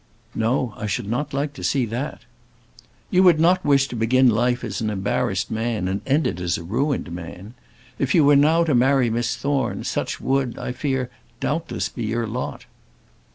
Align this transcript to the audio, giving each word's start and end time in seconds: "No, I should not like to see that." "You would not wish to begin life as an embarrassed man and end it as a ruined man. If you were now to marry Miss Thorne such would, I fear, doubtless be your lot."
"No, 0.33 0.73
I 0.77 0.87
should 0.87 1.07
not 1.07 1.31
like 1.31 1.53
to 1.53 1.63
see 1.63 1.85
that." 1.85 2.23
"You 3.11 3.21
would 3.21 3.39
not 3.39 3.63
wish 3.63 3.87
to 3.89 3.95
begin 3.95 4.31
life 4.31 4.63
as 4.63 4.81
an 4.81 4.89
embarrassed 4.89 5.51
man 5.51 5.87
and 5.87 6.01
end 6.07 6.25
it 6.25 6.39
as 6.39 6.57
a 6.57 6.63
ruined 6.63 7.11
man. 7.11 7.53
If 7.99 8.15
you 8.15 8.25
were 8.25 8.35
now 8.35 8.63
to 8.63 8.73
marry 8.73 9.11
Miss 9.11 9.35
Thorne 9.37 9.83
such 9.83 10.19
would, 10.19 10.57
I 10.57 10.71
fear, 10.71 11.11
doubtless 11.39 11.87
be 11.87 12.03
your 12.03 12.25
lot." 12.25 12.65